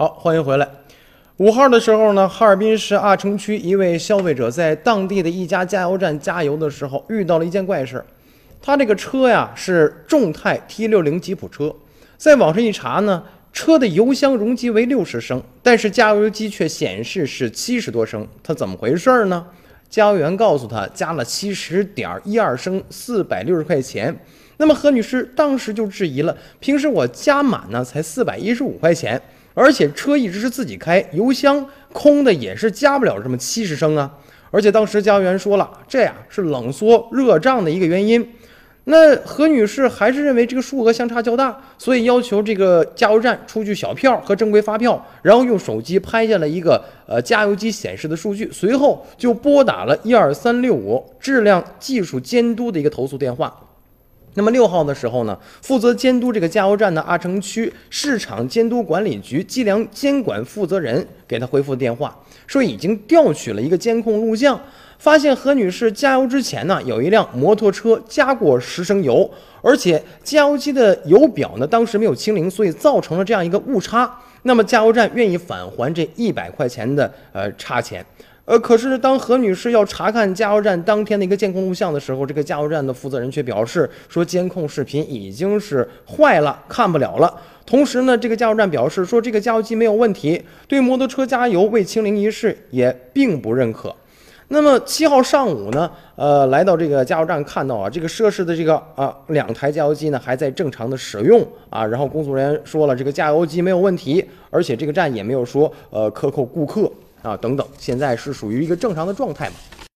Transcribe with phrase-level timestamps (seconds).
[0.00, 0.66] 好，欢迎回来。
[1.36, 8.02] 五号的时候呢，哈尔滨市阿城区一位消费者在当地的一家加油站加油的时候，遇到了一件怪事。
[8.62, 11.76] 他这个车呀是众泰 T 六零吉普车，
[12.16, 13.22] 在网上一查呢，
[13.52, 19.44] 车的油箱容积为六十升，但是加油机却显示是七十多升，他怎么回事呢？
[19.90, 24.18] 加油员告诉他，加了七十点一二升，四百六十块钱。
[24.56, 29.20] 那么何女士当时就质疑了，平时我加满呢才四百一十五块钱。
[29.54, 34.10] 而且车一直是自己开，油箱空的也是加不了这么七十升啊！
[34.50, 38.28] 而且当时加油员说了，这呀是冷缩热胀的一个原因。
[38.84, 53.54] 那何女士还是认为这个数额相差较大，所以要求这个加油站出具小票和正规发票，然后用手机拍下了一个呃加油机显示的数据，随后就拨打了一二三六五质量技术监督的一个投诉电话。
[54.34, 64.58] 那么六号的时候呢，负责监督这个加油站的阿城区市场监督管理局计量监管负责人给他回复电话，说已经调取了一个监控录像，
[64.98, 69.28] 发现何女士加油之前呢，有一辆摩托车加过十升油，
[69.62, 74.10] 而且加油机的油表呢当时没有清零，所以造成了这样一个误差。
[74.44, 78.04] 那么加油站愿意返还这一百块钱的呃差钱。
[78.50, 87.32] 呃，可是当何女士要查看加油站当天的一个监控录像的时候，这个加油站的负责人却表示说，监控视频已经是坏了，看不了了。
[87.64, 93.94] 同时呢，这个加油站表示说，这个加油机没有问题，对摩托车加油未清零一事也并不认可。
[94.48, 106.90] 那么七号上午呢，呃，来到这个加油站看到啊，这个涉事的这个啊两台加油机呢还在正常的使用啊，然后工作人员说了，这个加油机没有问题，而且这个站也没有说呃克扣顾客。
[107.22, 109.54] 啊，等等，现在是属于一个正常的状态嘛？